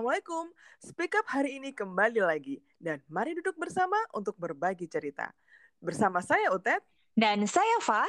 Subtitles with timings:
[0.00, 0.48] Assalamualaikum.
[0.80, 2.56] Speak Up hari ini kembali lagi.
[2.80, 5.28] Dan mari duduk bersama untuk berbagi cerita.
[5.76, 6.80] Bersama saya Utet.
[7.12, 8.08] Dan saya Fa.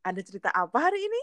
[0.00, 1.20] Ada cerita apa hari ini?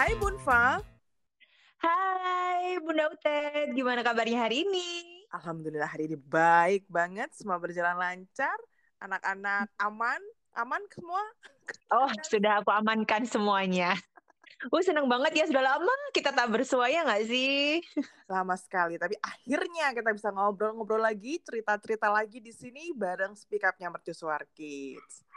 [0.00, 0.80] Hai Bunfa.
[1.76, 5.04] Hai Bunda Utet, gimana kabarnya hari ini?
[5.28, 7.28] Alhamdulillah hari ini baik banget.
[7.36, 8.56] Semua berjalan lancar.
[8.96, 10.16] Anak-anak aman.
[10.56, 11.20] Aman semua?
[11.92, 13.92] Oh, sudah aku amankan semuanya.
[14.72, 17.84] Uh, senang banget ya, sudah lama kita tak bersua ya nggak sih?
[18.24, 18.96] Lama sekali.
[18.96, 21.44] Tapi akhirnya kita bisa ngobrol-ngobrol lagi.
[21.44, 25.28] Cerita-cerita lagi di sini bareng Speak Up-nya Mercusuar Kids.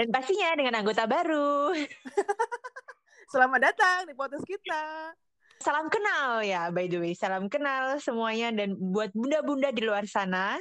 [0.00, 1.76] Dan pastinya dengan anggota baru.
[3.34, 5.10] Selamat datang di podcast kita.
[5.58, 7.18] Salam kenal ya, by the way.
[7.18, 10.54] Salam kenal semuanya dan buat bunda-bunda di luar sana.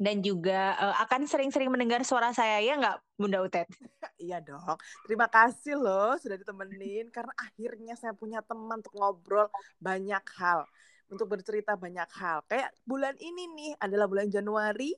[0.00, 3.68] Dan juga eh, akan sering-sering mendengar suara saya ya nggak, Bunda Utet?
[4.16, 4.80] Iya dong.
[5.04, 10.64] Terima kasih loh sudah ditemenin karena akhirnya saya punya teman untuk ngobrol banyak hal,
[11.12, 12.40] untuk bercerita banyak hal.
[12.48, 14.96] Kayak bulan ini nih adalah bulan Januari,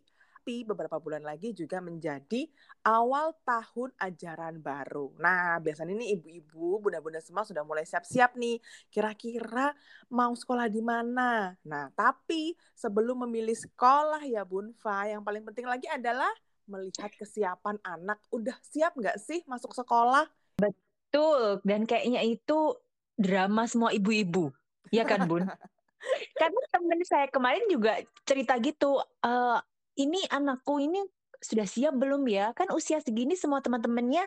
[0.49, 2.49] tapi beberapa bulan lagi juga menjadi
[2.81, 5.13] awal tahun ajaran baru.
[5.21, 8.57] Nah, biasanya ini ibu-ibu, bunda-bunda semua sudah mulai siap-siap nih.
[8.89, 9.77] Kira-kira
[10.09, 11.53] mau sekolah di mana?
[11.69, 16.33] Nah, tapi sebelum memilih sekolah ya Bunfa, yang paling penting lagi adalah
[16.65, 18.17] melihat kesiapan anak.
[18.33, 20.25] Udah siap nggak sih masuk sekolah?
[20.57, 22.73] Betul, dan kayaknya itu
[23.21, 24.49] drama semua ibu-ibu.
[24.89, 25.45] Ya kan, Bun?
[26.41, 29.61] Karena temen saya kemarin juga cerita gitu, eh
[29.99, 31.03] ini anakku ini
[31.43, 32.55] sudah siap belum ya?
[32.55, 34.25] Kan usia segini semua teman-temannya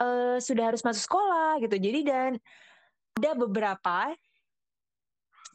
[0.00, 1.76] eh, sudah harus masuk sekolah gitu.
[1.76, 2.32] Jadi dan
[3.20, 4.16] ada beberapa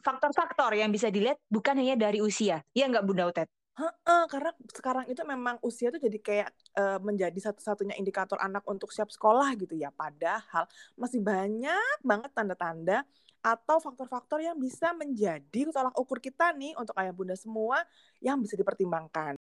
[0.06, 2.62] faktor-faktor yang bisa dilihat bukan hanya dari usia.
[2.72, 3.50] Ya nggak Bunda Utet?
[3.78, 8.90] Heeh, karena sekarang itu memang usia tuh jadi kayak eh, menjadi satu-satunya indikator anak untuk
[8.90, 9.94] siap sekolah gitu ya.
[9.94, 10.66] Padahal
[10.98, 13.06] masih banyak banget tanda-tanda
[13.46, 17.86] atau faktor-faktor yang bisa menjadi tolak ukur kita nih untuk ayah bunda semua
[18.18, 19.38] yang bisa dipertimbangkan.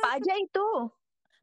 [0.00, 0.68] Apa aja itu?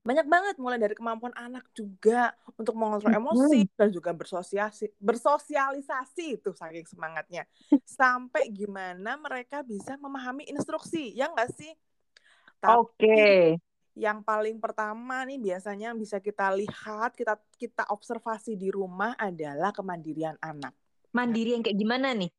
[0.07, 6.55] Banyak banget mulai dari kemampuan anak juga untuk mengontrol emosi dan juga bersosiasi bersosialisasi itu
[6.55, 7.43] saking semangatnya.
[7.83, 11.75] Sampai gimana mereka bisa memahami instruksi, ya enggak sih?
[12.65, 13.59] Oke.
[13.97, 19.73] yang paling pertama nih biasanya yang bisa kita lihat, kita kita observasi di rumah adalah
[19.73, 20.71] kemandirian anak.
[21.09, 22.29] Mandiri yang kayak gimana nih?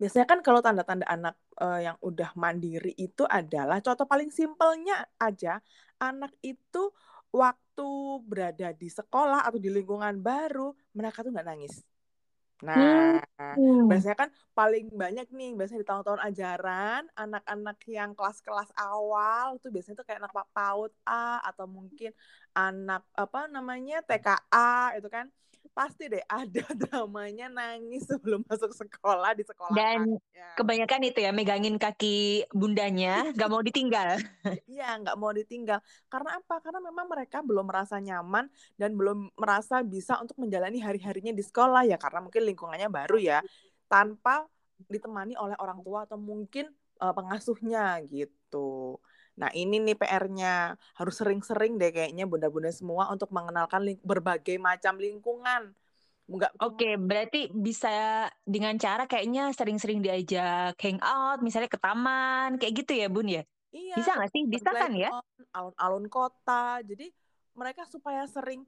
[0.00, 5.60] Biasanya kan kalau tanda-tanda anak eh, yang udah mandiri itu adalah contoh paling simpelnya aja
[6.02, 6.92] anak itu
[7.32, 7.88] waktu
[8.28, 11.74] berada di sekolah atau di lingkungan baru mereka tuh nggak nangis.
[12.66, 13.20] Nah,
[13.56, 13.88] Hmm.
[13.88, 19.96] biasanya kan paling banyak nih biasanya di tahun-tahun ajaran anak-anak yang kelas-kelas awal tuh biasanya
[20.00, 22.10] tuh kayak anak pa- PAUD A atau mungkin
[22.52, 25.26] anak apa namanya TKA itu kan
[25.72, 30.52] pasti deh ada dramanya nangis sebelum masuk sekolah di sekolah Dan Ya.
[30.52, 34.20] kebanyakan itu ya megangin kaki bundanya, gak mau ditinggal.
[34.68, 35.80] Iya, nggak mau ditinggal.
[36.12, 36.60] Karena apa?
[36.60, 41.88] Karena memang mereka belum merasa nyaman dan belum merasa bisa untuk menjalani hari-harinya di sekolah
[41.88, 43.40] ya, karena mungkin lingkungannya baru ya,
[43.88, 44.44] tanpa
[44.92, 46.68] ditemani oleh orang tua atau mungkin
[47.00, 49.00] pengasuhnya gitu.
[49.40, 50.76] Nah, ini nih PR-nya.
[50.98, 55.62] Harus sering-sering deh kayaknya bunda-bunda semua untuk mengenalkan ling- berbagai macam lingkungan.
[56.26, 57.88] Nggak Oke, berarti bisa
[58.42, 63.42] dengan cara kayaknya sering-sering diajak hangout, misalnya ke taman, kayak gitu ya, Bun ya?
[63.76, 64.42] Iya, Bisa nggak sih?
[64.48, 65.08] Bisa kan ya?
[65.56, 66.80] alun-alun kota.
[66.88, 67.04] Jadi
[67.60, 68.60] mereka supaya sering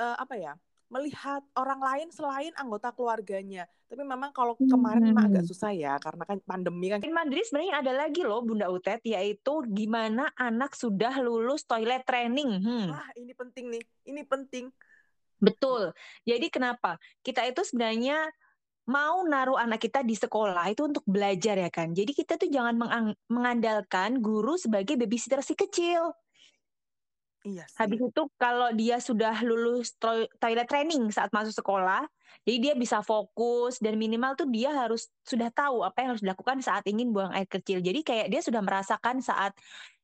[0.00, 0.52] eh, apa ya
[0.90, 3.64] melihat orang lain selain anggota keluarganya.
[3.86, 5.50] Tapi memang kalau kemarin memang agak Hmm.
[5.50, 6.98] susah ya karena kan pandemi kan.
[6.98, 12.58] Selain mandiri sebenarnya ada lagi loh Bunda Utet, yaitu gimana anak sudah lulus toilet training.
[12.62, 12.90] Hmm.
[12.90, 14.70] Wah ini penting nih, ini penting.
[15.38, 15.94] Betul.
[16.26, 16.98] Jadi kenapa?
[17.22, 18.28] Kita itu sebenarnya
[18.90, 21.94] mau naruh anak kita di sekolah itu untuk belajar ya kan.
[21.94, 22.74] Jadi kita tuh jangan
[23.30, 26.10] mengandalkan guru sebagai babysitter si kecil.
[27.40, 27.76] Iya sih.
[27.80, 32.04] Habis itu kalau dia sudah lulus to- toilet training saat masuk sekolah,
[32.44, 36.60] jadi dia bisa fokus dan minimal tuh dia harus sudah tahu apa yang harus dilakukan
[36.60, 37.80] saat ingin buang air kecil.
[37.80, 39.56] Jadi kayak dia sudah merasakan saat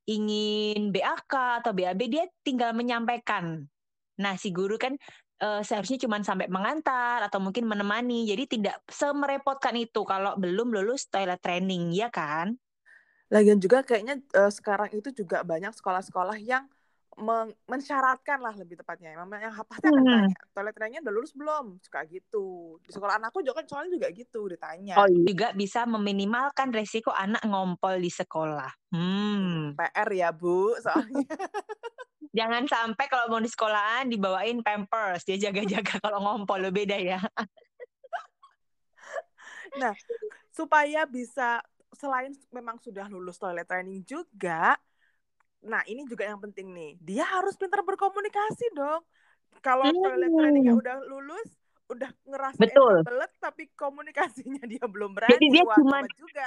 [0.09, 3.67] ingin BAK atau BAB dia tinggal menyampaikan.
[4.17, 4.97] Nah, si guru kan
[5.43, 8.25] eh, seharusnya cuma sampai mengantar atau mungkin menemani.
[8.25, 12.57] Jadi tidak semerepotkan itu kalau belum lulus toilet training, ya kan?
[13.29, 16.65] Lagian juga kayaknya eh, sekarang itu juga banyak sekolah-sekolah yang
[17.17, 19.17] men- mensyaratkan lah lebih tepatnya.
[19.17, 20.29] Memang yang pasti akan Hmm.
[20.29, 21.67] tanya, toilet trainingnya udah lulus belum?
[21.81, 22.77] Suka gitu.
[22.85, 24.95] Di sekolah anakku juga kan soalnya juga gitu ditanya.
[25.01, 28.71] Oh, juga bisa meminimalkan resiko anak ngompol di sekolah.
[28.93, 29.73] Hmm.
[29.75, 31.25] PR ya Bu, soalnya.
[32.37, 37.21] Jangan sampai kalau mau di sekolahan dibawain pampers, dia jaga-jaga kalau ngompol lo beda ya.
[39.77, 39.93] Nah,
[40.57, 41.61] supaya bisa
[41.93, 44.73] selain memang sudah lulus toilet training juga,
[45.67, 49.03] nah ini juga yang penting nih, dia harus pintar berkomunikasi dong.
[49.65, 50.81] Kalau toilet trainingnya Hmm.
[50.81, 51.49] udah lulus,
[51.91, 52.95] udah ngerasain Betul.
[53.03, 56.47] kebelet, tapi komunikasinya dia belum berani, Jadi dia gawat juga.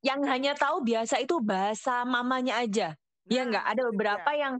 [0.00, 2.96] yang hanya tahu biasa itu bahasa mamanya aja.
[3.28, 4.54] Ya Nah, enggak, ada beberapa yang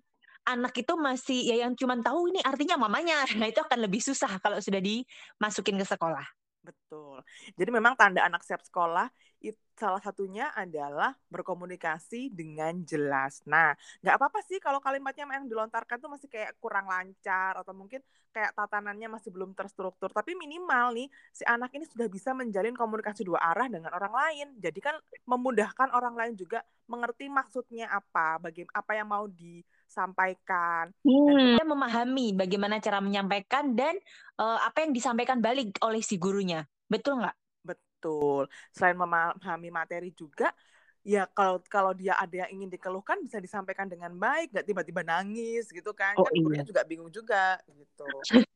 [0.44, 3.24] anak itu masih ya yang cuman tahu ini artinya mamanya.
[3.40, 6.24] Nah, itu akan lebih susah kalau sudah dimasukin ke sekolah.
[6.60, 7.24] Betul.
[7.56, 9.08] Jadi memang tanda anak siap sekolah
[9.40, 13.40] it, salah satunya adalah berkomunikasi dengan jelas.
[13.48, 13.72] Nah,
[14.04, 18.52] nggak apa-apa sih kalau kalimatnya yang dilontarkan tuh masih kayak kurang lancar atau mungkin kayak
[18.52, 20.12] tatanannya masih belum terstruktur.
[20.12, 24.48] Tapi minimal nih si anak ini sudah bisa menjalin komunikasi dua arah dengan orang lain.
[24.60, 24.94] Jadi kan
[25.24, 26.60] memudahkan orang lain juga
[26.90, 30.92] mengerti maksudnya apa, bagaimana apa yang mau disampaikan.
[31.06, 31.56] Hmm.
[31.56, 33.96] Dia memahami bagaimana cara menyampaikan dan
[34.36, 36.68] eh, apa yang disampaikan balik oleh si gurunya.
[36.90, 37.39] Betul nggak?
[38.00, 38.48] Betul.
[38.72, 40.56] Selain memahami materi juga,
[41.04, 45.68] ya kalau kalau dia ada yang ingin dikeluhkan bisa disampaikan dengan baik, nggak tiba-tiba nangis
[45.68, 46.16] gitu kan.
[46.16, 46.64] Oh kan iya.
[46.64, 48.08] juga bingung juga gitu.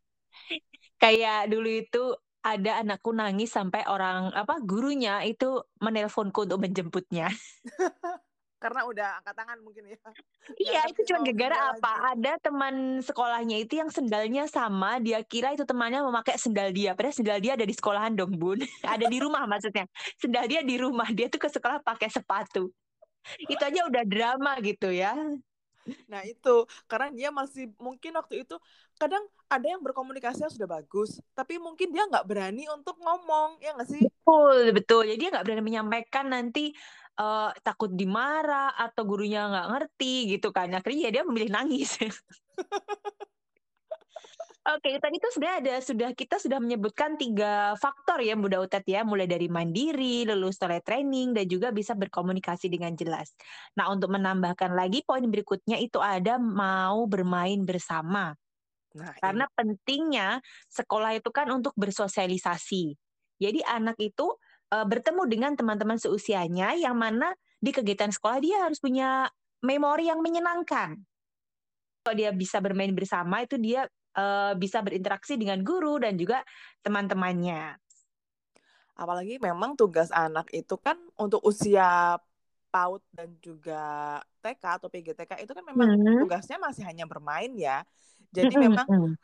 [1.02, 7.29] Kayak dulu itu ada anakku nangis sampai orang apa gurunya itu menelponku untuk menjemputnya.
[8.62, 9.98] Karena udah angkat tangan mungkin ya.
[10.60, 11.80] Iya, itu cuma gara-gara apa?
[11.80, 12.20] lagi.
[12.20, 16.92] Ada teman sekolahnya itu yang sendalnya sama, dia kira itu temannya memakai sendal dia.
[16.92, 18.60] Padahal sendal dia ada di sekolahan dong, Bun.
[18.84, 19.88] ada di rumah maksudnya.
[20.20, 22.68] Sendal dia di rumah, dia tuh ke sekolah pakai sepatu.
[23.40, 25.16] Itu aja udah drama gitu ya.
[26.08, 28.56] Nah itu karena dia masih mungkin waktu itu
[28.96, 29.20] kadang
[29.52, 34.00] ada yang berkomunikasinya sudah bagus, tapi mungkin dia nggak berani untuk ngomong ya nggak sih?
[34.00, 35.02] Betul, betul.
[35.12, 36.72] Jadi dia nggak berani menyampaikan nanti
[37.19, 40.70] eh, takut dimarah atau gurunya nggak ngerti gitu kan.
[40.75, 41.99] Akhirnya ya dia memilih nangis.
[44.64, 49.05] Oke, tadi tuh sudah ada sudah kita sudah menyebutkan tiga faktor ya Bunda Utet ya,
[49.05, 53.37] mulai dari mandiri, lulus toilet training dan juga bisa berkomunikasi dengan jelas.
[53.76, 58.32] Nah, untuk menambahkan lagi poin berikutnya itu ada mau bermain bersama.
[58.96, 60.28] Nah ini Karena pentingnya
[60.72, 62.96] sekolah itu kan untuk bersosialisasi.
[63.37, 64.32] Jadi anak itu
[64.72, 69.28] eh, bertemu dengan teman-teman seusianya yang mana di kegiatan sekolah dia harus punya
[69.64, 71.00] memori yang menyenangkan.
[72.05, 76.44] Kalau dia bisa bermain bersama itu dia eh, bisa berinteraksi dengan guru dan juga
[76.84, 77.81] teman-temannya.
[78.94, 82.14] apalagi memang tugas anak itu kan untuk usia
[82.70, 83.75] PAUD dan juga
[84.43, 86.19] TK atau PGTK itu kan memang Hmm.
[86.19, 87.82] tugasnya masih hanya bermain ya.
[88.34, 89.16] Jadi Mm-mm, memang mm.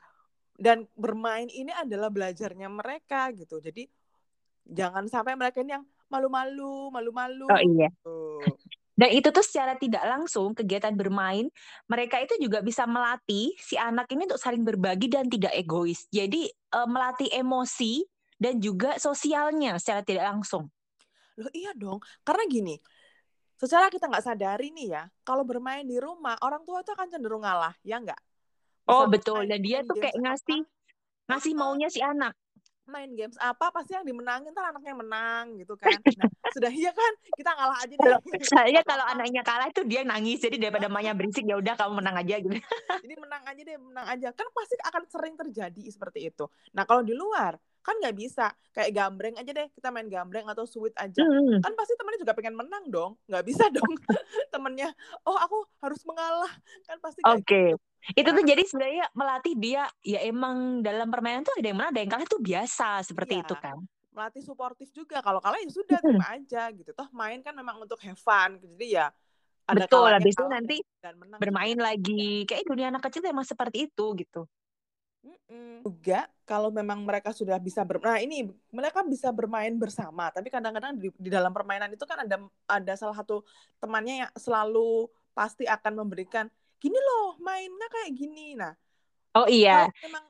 [0.60, 3.58] dan bermain ini adalah belajarnya mereka gitu.
[3.66, 3.88] Jadi
[4.70, 7.46] jangan sampai mereka ini yang malu-malu, malu-malu.
[7.50, 7.90] Oh iya.
[7.90, 8.18] gitu.
[9.00, 11.48] Dan itu tuh secara tidak langsung kegiatan bermain,
[11.88, 16.04] mereka itu juga bisa melatih si anak ini untuk saling berbagi dan tidak egois.
[16.12, 18.04] Jadi eh, melatih emosi
[18.36, 20.68] dan juga sosialnya secara tidak langsung.
[21.40, 22.76] Loh iya dong, karena gini,
[23.56, 27.40] secara kita nggak sadari nih ya, kalau bermain di rumah, orang tua itu akan cenderung
[27.40, 28.20] ngalah, ya nggak?
[28.84, 30.60] Oh betul, dan dia tuh kayak ngasih
[31.30, 32.34] ngasih "Ah, maunya si anak.
[32.90, 35.94] Main games apa, pasti yang dimenangin ntar anaknya menang gitu kan.
[36.18, 38.14] Nah, sudah iya kan, kita ngalah aja deh.
[38.44, 41.92] Soalnya Nggak kalau anaknya kalah itu dia nangis, jadi daripada mamanya berisik ya udah kamu
[42.02, 42.56] menang aja gitu.
[43.04, 44.28] Jadi menang aja deh, menang aja.
[44.34, 46.44] Kan pasti akan sering terjadi seperti itu.
[46.74, 48.52] Nah, kalau di luar, kan nggak bisa.
[48.70, 51.20] Kayak gambreng aja deh, kita main gambreng atau sweet aja.
[51.20, 51.58] Hmm.
[51.58, 53.12] Kan pasti temennya juga pengen menang dong.
[53.26, 53.92] Nggak bisa dong
[54.54, 54.92] temennya,
[55.26, 56.52] oh aku harus mengalah.
[56.86, 57.74] Kan pasti Oke.
[57.74, 57.80] gitu.
[58.16, 58.48] Itu tuh Nah.
[58.48, 62.28] jadi sebenarnya melatih dia ya emang dalam permainan tuh ada yang menang, ada yang kalah
[62.28, 63.44] tuh biasa seperti Iya.
[63.44, 63.76] itu kan.
[64.10, 65.20] Melatih suportif juga.
[65.20, 66.16] Kalau kalah ya sudah, Mm-mm.
[66.16, 66.90] terima aja gitu.
[66.96, 68.56] Toh main kan memang untuk have fun.
[68.56, 69.12] Jadi ya
[69.68, 72.42] ada Betul, habis itu nanti dan menang bermain lagi.
[72.42, 74.50] Kayak dunia anak kecil emang seperti itu gitu.
[75.20, 75.84] Mm-mm.
[75.84, 80.96] Juga kalau memang mereka sudah bisa ber nah ini mereka bisa bermain bersama tapi kadang-kadang
[80.96, 83.44] di, di dalam permainan itu kan ada ada salah satu
[83.76, 86.48] temannya yang selalu pasti akan memberikan
[86.80, 88.72] gini loh mainnya kayak gini nah
[89.30, 90.24] Oh iya, memang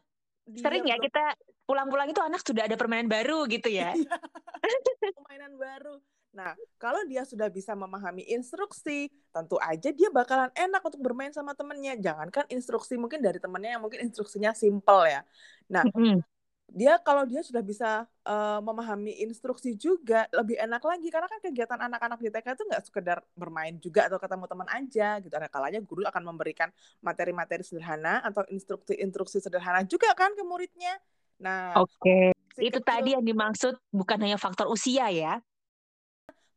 [0.60, 1.32] sering ya kita
[1.64, 3.96] pulang-pulang itu anak sudah ada permainan baru gitu ya.
[5.16, 5.96] permainan baru
[6.30, 11.54] nah kalau dia sudah bisa memahami instruksi tentu aja dia bakalan enak untuk bermain sama
[11.54, 11.98] temennya.
[11.98, 15.22] Jangankan instruksi mungkin dari temennya yang mungkin instruksinya simple ya.
[15.70, 16.22] Nah Mm-mm.
[16.70, 21.08] dia kalau dia sudah bisa uh, memahami instruksi juga lebih enak lagi.
[21.10, 25.08] Karena kan kegiatan anak-anak di TK itu nggak sekedar bermain juga atau ketemu teman aja
[25.22, 25.34] gitu.
[25.34, 26.70] Ada kalanya guru akan memberikan
[27.02, 30.94] materi-materi sederhana atau instruksi-instruksi sederhana juga kan ke muridnya.
[31.42, 31.90] Nah oke.
[32.02, 32.24] okay.
[32.60, 35.38] itu kecil, tadi yang dimaksud bukan hanya faktor usia ya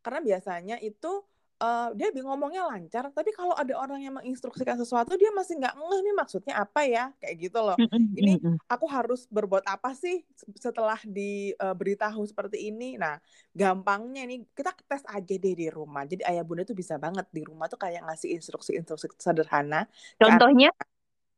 [0.04, 1.24] karena biasanya itu
[1.64, 6.00] uh, dia ngomongnya lancar, tapi kalau ada orang yang menginstruksikan sesuatu dia masih nggak ngeh
[6.04, 7.78] nih maksudnya apa ya, kayak gitu loh.
[7.96, 10.28] Ini aku harus berbuat apa sih
[10.60, 13.00] setelah diberitahu uh, seperti ini?
[13.00, 13.16] Nah,
[13.56, 16.04] gampangnya ini kita tes aja deh di rumah.
[16.04, 19.88] Jadi ayah bunda tuh bisa banget di rumah tuh kayak ngasih instruksi-instruksi sederhana.
[20.20, 20.76] Contohnya?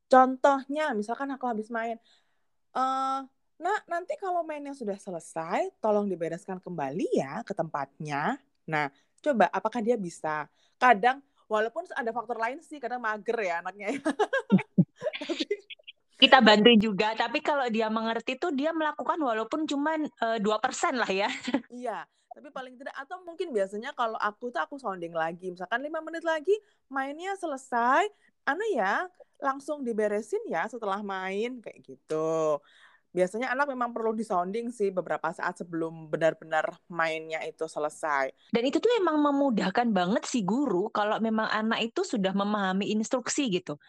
[0.05, 1.97] Contohnya, misalkan aku habis main,
[2.77, 8.35] uh, Nah, nanti kalau mainnya sudah selesai, tolong dibereskan kembali ya ke tempatnya.
[8.69, 8.89] Nah,
[9.21, 10.45] coba apakah dia bisa?
[10.77, 13.93] Kadang walaupun ada faktor lain sih kadang mager ya anaknya
[16.21, 20.97] kita bantu juga tapi kalau dia mengerti tuh dia melakukan walaupun cuma eh, dua persen
[20.97, 21.29] lah ya.
[21.69, 26.03] Iya tapi paling tidak atau mungkin biasanya kalau aku tuh aku sounding lagi misalkan lima
[26.03, 26.51] menit lagi
[26.91, 28.11] mainnya selesai
[28.43, 29.07] anu ya
[29.39, 32.59] langsung diberesin ya setelah main kayak gitu
[33.15, 38.35] biasanya anak memang perlu disounding sih beberapa saat sebelum benar-benar mainnya itu selesai.
[38.51, 43.47] Dan itu tuh emang memudahkan banget si guru kalau memang anak itu sudah memahami instruksi
[43.47, 43.79] gitu.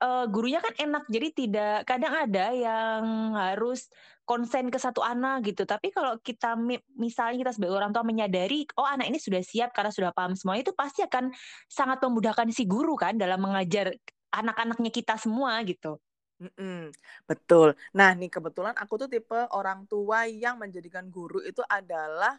[0.00, 3.88] Uh, gurunya kan enak, jadi tidak kadang ada yang harus
[4.24, 5.68] konsen ke satu anak gitu.
[5.68, 6.56] Tapi kalau kita
[6.96, 10.56] misalnya kita sebagai orang tua menyadari, oh anak ini sudah siap karena sudah paham semua
[10.56, 11.30] itu pasti akan
[11.68, 13.92] sangat memudahkan si guru kan dalam mengajar
[14.32, 16.00] anak-anaknya kita semua gitu.
[16.34, 16.90] Mm-mm,
[17.30, 17.78] betul.
[17.94, 22.34] Nah, nih kebetulan aku tuh tipe orang tua yang menjadikan guru itu adalah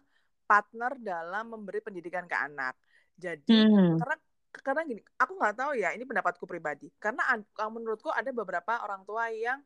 [0.45, 2.75] partner dalam memberi pendidikan ke anak.
[3.15, 3.95] Jadi hmm.
[3.97, 4.15] karena
[4.55, 6.87] karena gini, aku nggak tahu ya, ini pendapatku pribadi.
[6.99, 7.23] Karena
[7.67, 9.59] menurutku ada beberapa orang tua yang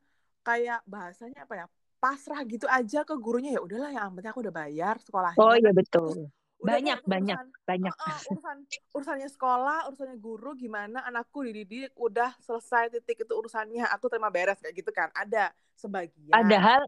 [0.45, 1.65] kayak bahasanya apa ya,
[1.99, 5.41] pasrah gitu aja ke gurunya ya udahlah ya penting aku udah bayar sekolahnya.
[5.41, 6.31] Oh iya betul.
[6.59, 7.93] Udah banyak urusan, banyak banyak.
[7.95, 8.57] uh, urusan
[8.91, 11.07] urusannya sekolah urusannya guru gimana?
[11.07, 15.07] Anakku dididik udah selesai titik itu urusannya aku terima beres kayak gitu kan?
[15.15, 16.35] Ada sebagian.
[16.35, 16.83] Padahal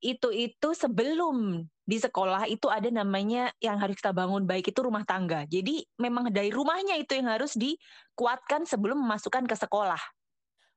[0.00, 5.04] itu itu sebelum di sekolah itu ada namanya yang harus kita bangun baik itu rumah
[5.04, 5.44] tangga.
[5.44, 10.00] Jadi memang dari rumahnya itu yang harus dikuatkan sebelum memasukkan ke sekolah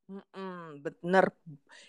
[0.06, 1.34] Mm-mm, bener.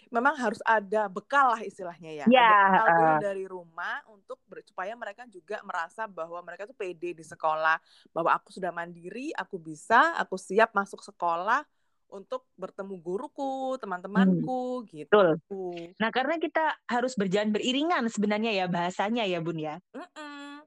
[0.08, 2.26] Memang harus ada bekal lah istilahnya ya.
[2.26, 2.40] Ya.
[2.40, 7.25] Ada bekal dulu dari rumah untuk supaya mereka juga merasa bahwa mereka tuh pede di
[7.25, 7.76] sekolah,
[8.16, 11.61] bahwa aku sudah mandiri, aku bisa, aku siap masuk sekolah
[12.08, 14.88] untuk bertemu guruku, teman-temanku hmm.
[14.88, 15.12] gitu.
[15.12, 15.92] Betul.
[16.00, 19.76] Nah, karena kita harus berjalan beriringan sebenarnya ya bahasanya ya, Bun ya.
[19.92, 20.64] Mm-mm.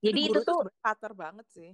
[0.00, 1.70] Jadi, Jadi itu tuh pater banget sih.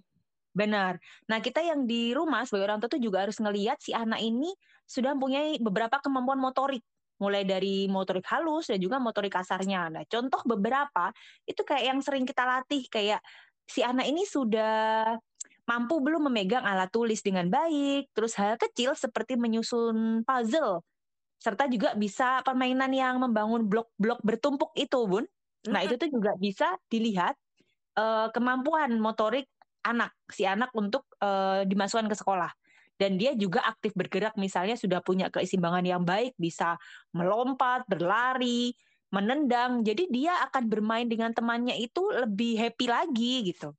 [0.52, 1.00] Benar.
[1.32, 4.52] Nah, kita yang di rumah sebagai orang tua itu juga harus ngelihat si anak ini
[4.84, 6.84] sudah mempunyai beberapa kemampuan motorik,
[7.16, 9.88] mulai dari motorik halus dan juga motorik kasarnya.
[9.88, 11.08] Nah, contoh beberapa
[11.48, 13.24] itu kayak yang sering kita latih kayak
[13.64, 15.16] si anak ini sudah
[15.64, 20.84] mampu belum memegang alat tulis dengan baik, terus hal kecil seperti menyusun puzzle,
[21.38, 25.24] serta juga bisa permainan yang membangun blok-blok bertumpuk itu, Bun.
[25.70, 27.38] Nah, itu tuh juga bisa dilihat
[27.94, 29.46] uh, kemampuan motorik
[29.82, 32.50] anak si anak untuk uh, dimasukkan ke sekolah
[32.96, 36.78] dan dia juga aktif bergerak misalnya sudah punya keseimbangan yang baik bisa
[37.10, 38.72] melompat berlari
[39.12, 43.74] menendang jadi dia akan bermain dengan temannya itu lebih happy lagi gitu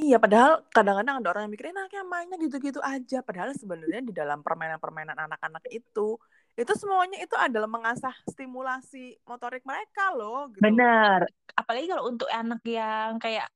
[0.00, 3.20] Iya, padahal kadang-kadang ada orang yang mikirin anaknya mainnya gitu-gitu aja.
[3.20, 6.16] Padahal sebenarnya di dalam permainan-permainan anak-anak itu,
[6.56, 10.48] itu semuanya itu adalah mengasah stimulasi motorik mereka loh.
[10.48, 10.64] Gitu.
[10.64, 11.28] Benar.
[11.52, 13.52] Apalagi kalau untuk anak yang kayak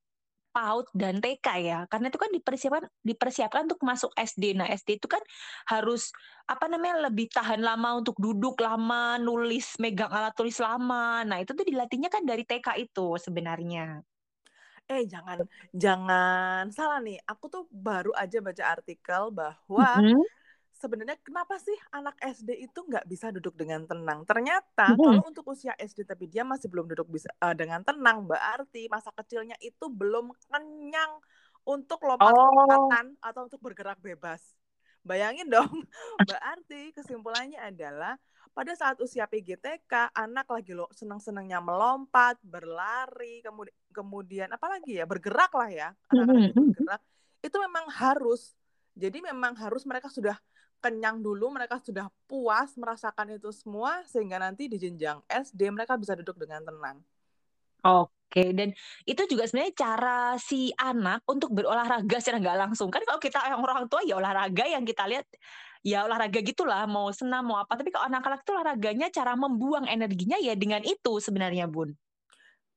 [0.57, 1.79] PAUD dan TK ya.
[1.93, 5.21] Karena itu kan dipersiapkan dipersiapkan untuk masuk SD nah SD itu kan
[5.69, 6.09] harus
[6.49, 11.21] apa namanya lebih tahan lama untuk duduk lama nulis megang alat tulis lama.
[11.29, 14.01] Nah itu tuh dilatihnya kan dari TK itu sebenarnya.
[14.89, 15.45] Eh jangan
[15.77, 17.21] jangan salah nih.
[17.29, 20.36] Aku tuh baru aja baca artikel bahwa mm -hmm
[20.77, 24.23] sebenarnya kenapa sih anak SD itu nggak bisa duduk dengan tenang?
[24.29, 25.01] Ternyata hmm.
[25.01, 29.11] kalau untuk usia SD tapi dia masih belum duduk bisa uh, dengan tenang, berarti masa
[29.17, 31.19] kecilnya itu belum kenyang
[31.67, 33.27] untuk lompat-lompatan oh.
[33.27, 34.41] atau untuk bergerak bebas.
[35.03, 35.71] Bayangin dong,
[36.29, 38.15] berarti kesimpulannya adalah
[38.57, 45.49] pada saat usia PGTK anak lagi lo senang-senangnya melompat, berlari, kemudian kemudian apalagi ya bergerak
[45.57, 47.03] lah ya anak-anak bergerak
[47.41, 48.53] itu memang harus
[48.93, 50.37] jadi memang harus mereka sudah
[50.81, 56.15] kenyang dulu, mereka sudah puas merasakan itu semua sehingga nanti di jenjang SD mereka bisa
[56.15, 56.99] duduk dengan tenang.
[57.87, 58.75] Oke, dan
[59.07, 62.91] itu juga sebenarnya cara si anak untuk berolahraga secara nggak langsung.
[62.91, 65.27] Kan kalau kita yang orang tua ya olahraga yang kita lihat
[65.87, 70.35] ya olahraga gitulah mau senam mau apa tapi kalau anak-anak itu olahraganya cara membuang energinya
[70.43, 71.95] ya dengan itu sebenarnya bun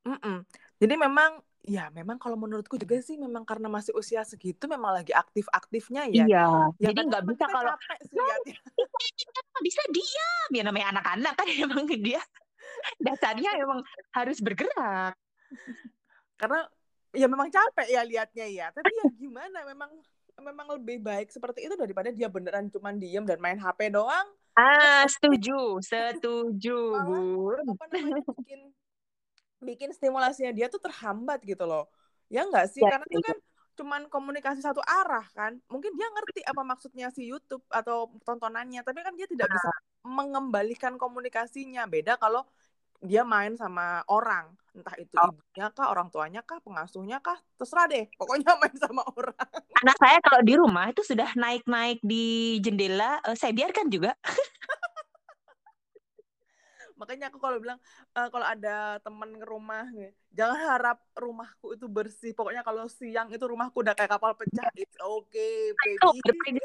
[0.05, 0.45] Mm-mm.
[0.77, 5.11] jadi memang ya memang kalau menurutku juga sih memang karena masih usia segitu memang lagi
[5.11, 6.25] aktif-aktifnya ya.
[6.25, 6.45] Iya
[6.79, 7.73] ya jadi nggak bisa kalau
[8.09, 8.57] liatnya
[9.51, 10.49] nggak bisa diam?
[10.55, 12.21] Ya namanya anak-anak kan emang dia
[12.99, 13.79] dasarnya emang
[14.15, 15.13] harus bergerak.
[16.39, 16.63] Karena
[17.11, 18.67] ya memang capek ya liatnya ya.
[18.71, 19.91] Tapi ya gimana memang
[20.39, 24.27] memang lebih baik seperti itu daripada dia beneran cuman diem dan main HP doang.
[24.55, 27.63] Ah setuju setuju bun.
[27.75, 28.71] apa namanya bikin
[29.59, 31.87] bikin stimulasinya dia tuh terhambat gitu loh.
[32.31, 32.81] Ya enggak sih?
[32.81, 33.27] Ya, karena itu iya.
[33.31, 33.37] kan
[33.79, 35.55] cuman komunikasi satu arah kan.
[35.71, 39.71] Mungkin dia ngerti apa maksudnya si YouTube atau tontonannya tapi kan dia tidak bisa
[40.03, 41.87] mengembalikan komunikasinya.
[41.87, 42.43] Beda kalau
[42.99, 44.51] dia main sama orang.
[44.75, 45.31] Entah itu Oh.
[45.31, 48.05] ibunya kah orang tuanya kah pengasuhnya kah terserah deh.
[48.19, 49.35] Pokoknya main sama orang.
[49.79, 54.11] Anak saya kalau di rumah itu sudah naik-naik di jendela eh, saya biarkan juga
[56.99, 57.79] makanya aku kalau bilang
[58.13, 62.35] eh, kalau ada temen ke rumah nih, jangan harap rumahku itu bersih.
[62.35, 65.71] Pokoknya kalau siang itu rumahku udah kayak kapal pecah it's okay
[66.03, 66.59] Tuh, baby.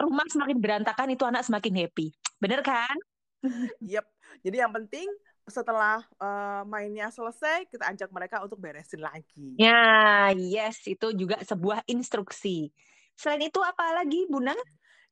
[0.00, 2.16] rumah semakin berantakan itu anak semakin happy.
[2.40, 2.96] Bener kan?
[3.84, 4.02] Yep.
[4.42, 5.06] Jadi yang penting
[5.46, 9.54] setelah eh, mainnya selesai kita ajak mereka untuk beresin lagi.
[9.54, 12.74] ya yes itu juga sebuah instruksi.
[13.14, 14.56] Selain itu apa lagi bunda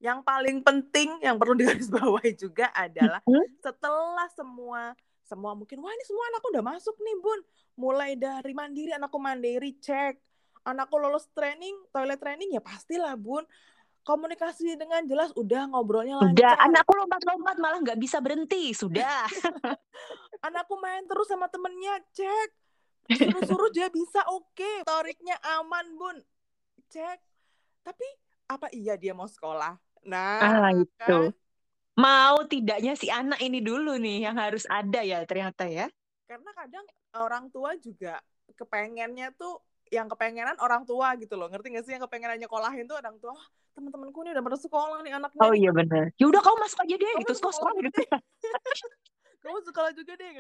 [0.05, 3.49] Yang paling penting yang perlu digarisbawahi juga adalah Hmm?
[3.65, 4.93] setelah semua
[5.25, 7.41] semua mungkin wah ini semua anakku udah masuk nih bun.
[7.81, 10.21] Mulai dari mandiri anakku mandiri cek.
[10.69, 13.49] Anakku lolos training toilet training ya pastilah bun.
[14.05, 16.61] Komunikasi dengan jelas udah ngobrolnya lancar.
[16.61, 18.77] anakku lompat-lompat malah nggak bisa berhenti.
[18.77, 19.25] Sudah.
[20.47, 22.49] anakku main terus sama temennya cek.
[23.09, 24.85] Suruh-suruh dia bisa oke.
[24.85, 26.17] Toriknya aman bun.
[26.93, 27.17] Cek.
[27.81, 28.05] Tapi
[28.45, 30.81] apa iya dia mau sekolah nah Ah, kan?
[30.85, 31.19] itu.
[31.95, 35.87] Mau tidaknya si anak ini dulu nih yang harus ada ya ternyata ya.
[36.25, 36.85] karena kadang
[37.21, 38.17] orang tua juga
[38.57, 39.61] kepengennya tuh
[39.93, 43.37] yang kepengenan orang tua gitu loh ngerti gak sih yang kepengenan nyekolahin tuh orang tua
[43.37, 43.47] "Wah,
[43.77, 46.11] teman-temanku nih udah pada sekolah nih anaknya Oh iya benar.
[46.17, 48.01] Ya udah kamu masuk aja deh Kamu gitu sekolah sekolah gitu.
[49.45, 50.31] kamu sekolah juga deh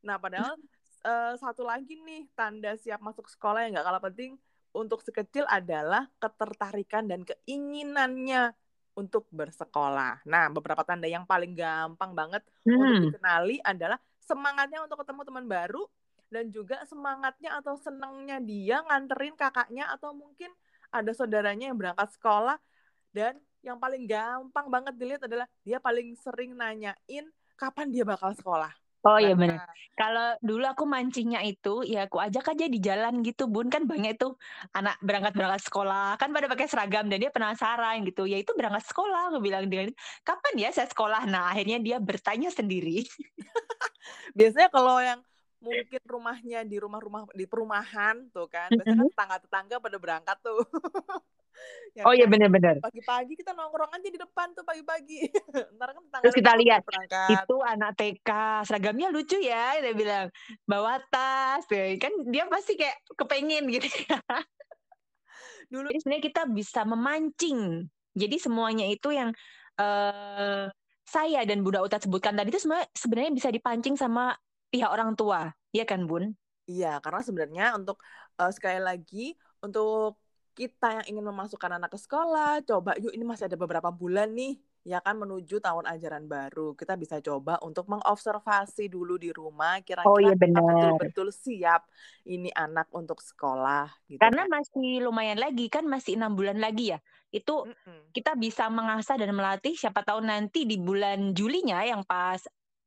[0.00, 0.56] nah padahal
[1.04, 4.40] eh, satu lagi nih tanda siap masuk sekolah yang gak kalah penting
[4.72, 8.52] untuk si kecil adalah ketertarikan dan keinginannya
[8.96, 10.24] untuk bersekolah.
[10.24, 13.04] Nah, beberapa tanda yang paling gampang banget untuk Hmm.
[13.04, 15.84] dikenali adalah semangatnya untuk ketemu teman baru
[16.32, 20.50] dan juga semangatnya atau senangnya dia nganterin kakaknya atau mungkin
[20.90, 22.58] ada saudaranya yang berangkat sekolah
[23.14, 28.85] dan yang paling gampang banget dilihat adalah dia paling sering nanyain kapan dia bakal sekolah.
[29.06, 29.70] Oh iya benar.
[29.96, 33.70] Kalau dulu aku mancingnya itu ya aku ajak aja di jalan gitu bun.
[33.70, 34.34] Kan banyak itu
[34.74, 38.26] anak berangkat berangkat sekolah kan pada pakai seragam dan dia penasaran gitu.
[38.26, 39.94] Ya itu berangkat sekolah aku bilang dengan
[40.26, 41.24] kapan ya saya sekolah?
[41.30, 43.06] Nah akhirnya dia bertanya sendiri.
[44.38, 45.22] Biasanya kalau yang
[45.62, 50.60] mungkin rumahnya di rumah-rumah di perumahan tuh kan, biasanya kan tetangga-tetangga pada berangkat tuh.
[51.96, 52.32] Ya oh iya kan?
[52.36, 55.32] benar-benar Pagi-pagi kita nongkrong aja di depan tuh pagi-pagi.
[55.80, 57.28] Ntar kan tetangga Terus kita lihat, berangkat.
[57.32, 58.30] itu anak TK
[58.68, 60.28] seragamnya lucu ya dia bilang
[60.68, 61.96] bawa tas ya.
[61.96, 63.88] kan dia pasti kayak kepengen gitu
[65.72, 69.32] Dulu jadi sebenarnya kita bisa memancing jadi semuanya itu yang
[69.76, 70.68] eh
[71.06, 74.34] saya dan Bunda Uta sebutkan tadi itu sebenarnya sebenarnya bisa dipancing sama
[74.68, 76.34] pihak orang tua ya kan Bun
[76.66, 78.02] Iya, karena sebenarnya untuk
[78.42, 80.18] eh, sekali lagi untuk
[80.56, 84.56] kita yang ingin memasukkan anak ke sekolah, coba yuk ini masih ada beberapa bulan nih,
[84.88, 86.72] ya kan menuju tahun ajaran baru.
[86.72, 91.84] Kita bisa coba untuk mengobservasi dulu di rumah kira-kira Oh, iya, betul-betul siap
[92.24, 94.20] ini anak untuk sekolah gitu.
[94.22, 94.50] karena kan.
[94.60, 96.98] masih lumayan lagi kan masih enam bulan lagi ya
[97.34, 98.00] itu Mm-mm.
[98.16, 102.40] kita bisa mengasah dan melatih siapa tahu nanti di bulan Julinya yang pas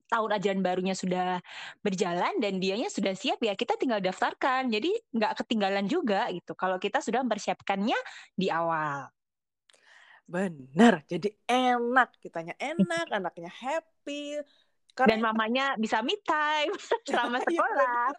[0.10, 1.38] tahun ajaran barunya sudah
[1.86, 4.68] berjalan dan dianya sudah siap ya kita tinggal daftarkan.
[4.74, 6.58] Jadi nggak ketinggalan juga gitu.
[6.58, 7.98] Kalau kita sudah mempersiapkannya
[8.34, 9.08] di awal.
[10.30, 14.38] Benar, jadi enak, kitanya enak, anaknya happy.
[14.94, 16.74] dan Karena mamanya bisa me time
[17.08, 18.10] selama Iya, sekolah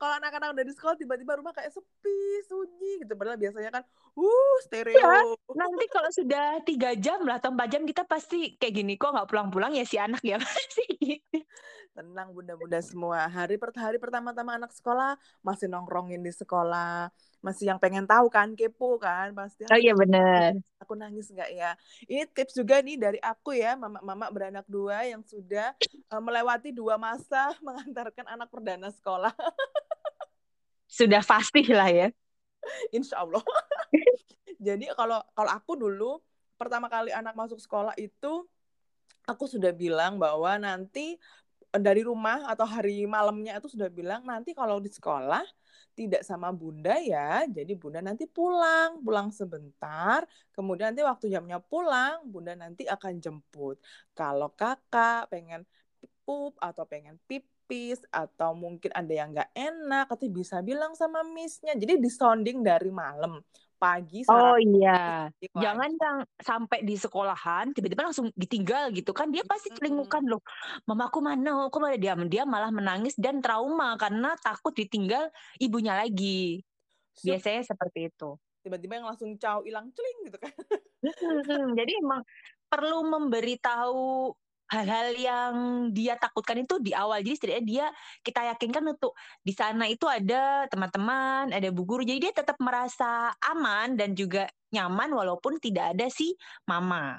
[0.00, 3.12] kalau anak-anak udah di sekolah tiba-tiba rumah kayak sepi, sunyi gitu.
[3.14, 3.82] Padahal biasanya kan,
[4.16, 4.96] uh, stereo.
[4.96, 5.36] Iya.
[5.56, 9.28] nanti kalau sudah tiga jam lah atau empat jam kita pasti kayak gini kok nggak
[9.28, 11.40] pulang-pulang ya si anak ya pasti gitu.
[11.90, 13.26] Tenang bunda-bunda semua.
[13.26, 17.10] Hari per hari pertama-tama anak sekolah masih nongkrongin di sekolah,
[17.42, 19.66] masih yang pengen tahu kan, kepo kan, pasti.
[19.66, 21.74] oh iya benar Aku nangis nggak ya?
[22.06, 26.96] Ini tips juga nih dari aku ya, mama-mama beranak dua yang sudah eh, melewati dua
[26.96, 29.34] masa mengantarkan anak perdana sekolah.
[31.00, 32.08] sudah pasti lah ya
[32.92, 33.42] Insya Allah.
[34.66, 36.20] Jadi kalau kalau aku dulu
[36.60, 38.44] pertama kali anak masuk sekolah itu
[39.24, 41.16] aku sudah bilang bahwa nanti
[41.70, 45.46] dari rumah atau hari malamnya itu sudah bilang nanti kalau di sekolah
[45.94, 50.24] tidak sama bunda ya, jadi bunda nanti pulang, pulang sebentar,
[50.56, 53.76] kemudian nanti waktu jamnya pulang, bunda nanti akan jemput.
[54.16, 55.66] Kalau kakak pengen
[56.24, 57.20] pup atau pengen
[57.70, 61.78] pipis atau mungkin ada yang nggak enak, nanti bisa bilang sama missnya.
[61.78, 63.38] Jadi disounding dari malam
[63.78, 65.30] pagi Oh iya.
[65.54, 70.42] Jangan yang sampai di sekolahan tiba-tiba langsung ditinggal gitu kan dia pasti celingukan loh.
[70.90, 71.70] Mamaku mana?
[71.70, 75.30] Aku mana dia dia malah menangis dan trauma karena takut ditinggal
[75.62, 76.60] ibunya lagi.
[77.22, 78.34] Biasanya seperti itu.
[78.60, 80.52] Tiba-tiba yang langsung caw hilang celing gitu kan.
[81.78, 82.20] Jadi emang
[82.68, 84.36] perlu memberitahu
[84.70, 85.54] hal-hal yang
[85.90, 87.20] dia takutkan itu di awal.
[87.20, 87.86] Jadi setidaknya dia
[88.22, 92.06] kita yakinkan untuk di sana itu ada teman-teman, ada bu guru.
[92.06, 96.38] Jadi dia tetap merasa aman dan juga nyaman walaupun tidak ada si
[96.70, 97.18] mama.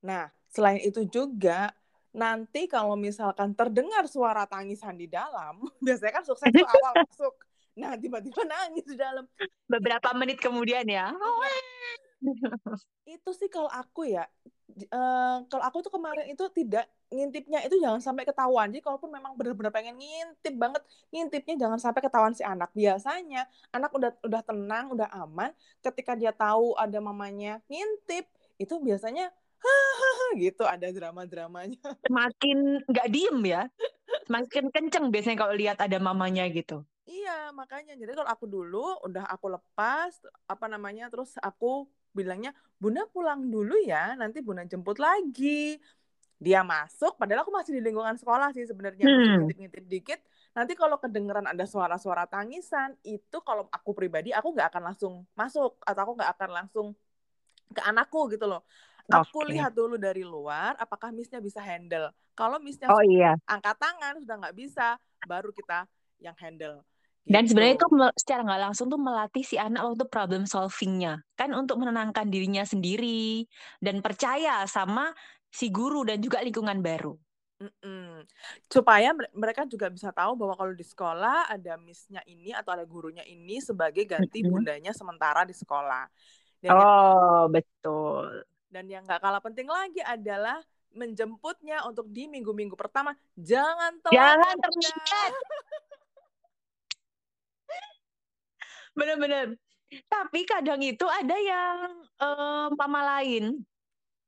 [0.00, 1.70] Nah, selain itu juga
[2.12, 7.34] nanti kalau misalkan terdengar suara tangisan di dalam, biasanya kan sukses tuh awal masuk.
[7.72, 9.24] Nah, tiba-tiba nangis di dalam.
[9.68, 11.12] Beberapa menit kemudian ya.
[13.08, 14.28] itu sih kalau aku ya,
[14.92, 18.72] uh, kalau aku tuh kemarin itu tidak ngintipnya itu jangan sampai ketahuan.
[18.72, 20.82] Jadi kalaupun memang benar-benar pengen ngintip banget,
[21.12, 22.72] ngintipnya jangan sampai ketahuan si anak.
[22.72, 25.52] Biasanya anak udah udah tenang, udah aman,
[25.84, 28.24] ketika dia tahu ada mamanya ngintip,
[28.56, 29.28] itu biasanya
[30.42, 31.78] gitu ada drama-dramanya.
[32.08, 33.62] Semakin nggak diem ya,
[34.26, 36.82] semakin kenceng biasanya kalau lihat ada mamanya gitu.
[37.02, 37.98] Iya, makanya.
[37.98, 40.16] Jadi kalau aku dulu udah aku lepas
[40.48, 45.80] apa namanya, terus aku bilangnya bunda pulang dulu ya nanti bunda jemput lagi
[46.42, 49.46] dia masuk padahal aku masih di lingkungan sekolah sih sebenarnya hmm.
[49.46, 50.20] ngintip-ngintip dikit
[50.52, 55.78] nanti kalau kedengeran ada suara-suara tangisan itu kalau aku pribadi aku nggak akan langsung masuk
[55.86, 56.86] atau aku nggak akan langsung
[57.72, 58.66] ke anakku gitu loh
[59.08, 59.56] aku okay.
[59.56, 63.38] lihat dulu dari luar apakah missnya bisa handle kalau missnya oh, iya.
[63.46, 65.86] angkat tangan sudah nggak bisa baru kita
[66.18, 66.82] yang handle
[67.22, 68.06] dan sebenarnya itu gitu.
[68.18, 73.46] secara nggak langsung tuh melatih si anak untuk problem solvingnya, kan untuk menenangkan dirinya sendiri
[73.78, 75.14] dan percaya sama
[75.46, 77.14] si guru dan juga lingkungan baru.
[77.62, 78.26] Mm-mm.
[78.66, 83.22] Supaya mereka juga bisa tahu bahwa kalau di sekolah ada missnya ini atau ada gurunya
[83.22, 86.10] ini sebagai ganti bundanya sementara di sekolah.
[86.58, 88.26] Dan oh yang, betul.
[88.66, 90.58] Dan yang nggak kalah penting lagi adalah
[90.92, 94.10] menjemputnya untuk di minggu-minggu pertama jangan telat.
[94.10, 95.32] Jangan telat.
[98.96, 99.56] bener-bener.
[100.08, 101.76] Tapi kadang itu ada yang
[102.16, 103.60] um, mama lain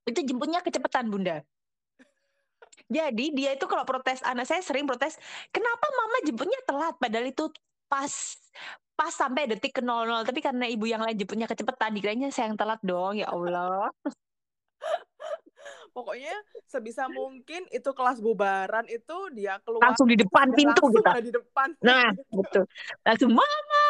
[0.05, 1.41] itu jemputnya kecepatan bunda.
[2.93, 5.17] Jadi dia itu kalau protes anak saya sering protes
[5.49, 6.95] kenapa mama jemputnya telat?
[7.01, 7.49] Padahal itu
[7.89, 8.13] pas
[8.95, 12.59] pas sampai detik ke 00 tapi karena ibu yang lain jemputnya kecepatan dikiranya saya yang
[12.61, 13.89] telat dong ya Allah.
[15.95, 16.35] Pokoknya
[16.67, 21.23] sebisa mungkin itu kelas bubaran itu dia keluar langsung di depan pintu kita.
[21.23, 21.69] di depan.
[21.81, 22.67] Nah betul.
[23.07, 23.84] Langsung mama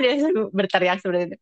[0.04, 0.14] dia
[0.50, 1.36] berteriak seperti itu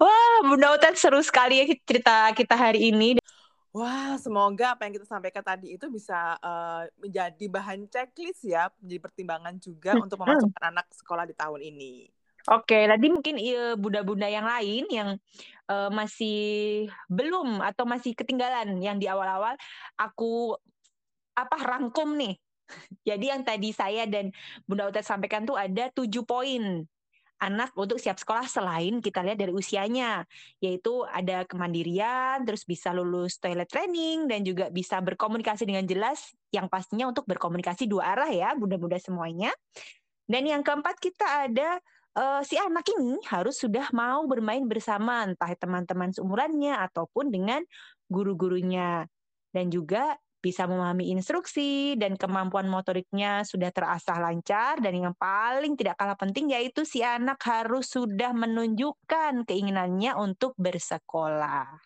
[0.00, 3.20] wah Bunda Utet seru sekali ya cerita kita hari ini
[3.74, 9.02] Wah, semoga apa yang kita sampaikan tadi itu bisa uh, menjadi bahan checklist ya, menjadi
[9.02, 10.04] pertimbangan juga hmm.
[10.06, 12.06] untuk memasukkan anak sekolah di tahun ini.
[12.54, 15.08] Oke, tadi mungkin ya, bunda-bunda yang lain yang
[15.66, 19.58] uh, masih belum atau masih ketinggalan yang di awal-awal
[19.98, 20.54] aku
[21.34, 22.38] apa rangkum nih.
[23.10, 24.30] Jadi yang tadi saya dan
[24.70, 26.86] Bunda Utet sampaikan tuh ada tujuh poin
[27.46, 30.24] anak untuk siap sekolah selain kita lihat dari usianya,
[30.58, 36.66] yaitu ada kemandirian, terus bisa lulus toilet training dan juga bisa berkomunikasi dengan jelas, yang
[36.72, 39.52] pastinya untuk berkomunikasi dua arah ya, bunda-bunda semuanya.
[40.24, 41.78] Dan yang keempat kita ada
[42.16, 47.60] uh, si anak ini harus sudah mau bermain bersama entah teman-teman seumurannya ataupun dengan
[48.08, 49.04] guru-gurunya
[49.54, 55.96] dan juga bisa memahami instruksi dan kemampuan motoriknya sudah terasah lancar dan yang paling tidak
[55.96, 61.80] kalah penting yaitu si anak harus sudah menunjukkan keinginannya untuk bersekolah.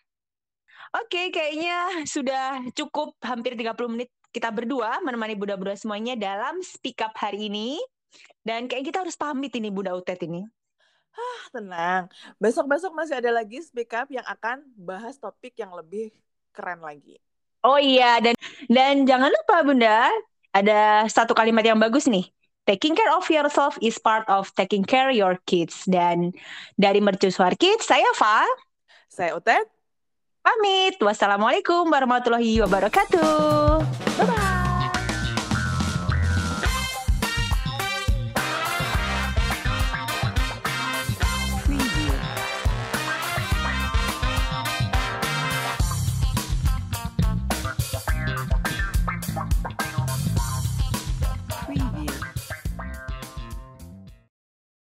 [0.99, 7.15] Oke, kayaknya sudah cukup hampir 30 menit kita berdua menemani Buddha-Buddha semuanya dalam speak up
[7.15, 7.79] hari ini.
[8.43, 10.43] Dan kayak kita harus pamit ini Bunda Utet ini.
[11.13, 12.03] Ah, tenang.
[12.41, 16.11] Besok-besok masih ada lagi speak up yang akan bahas topik yang lebih
[16.57, 17.21] keren lagi.
[17.69, 18.33] Oh iya, dan
[18.73, 20.09] dan jangan lupa Bunda,
[20.57, 22.25] ada satu kalimat yang bagus nih.
[22.65, 25.85] Taking care of yourself is part of taking care your kids.
[25.89, 26.33] Dan
[26.77, 28.45] dari Mercusuar Kids, saya Fa.
[29.09, 29.65] Saya Utet.
[30.45, 31.01] Pamit.
[31.01, 33.85] Wassalamualaikum warahmatullahi wabarakatuh.
[34.21, 34.48] Bye-bye.